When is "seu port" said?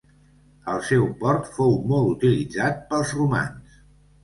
0.87-1.51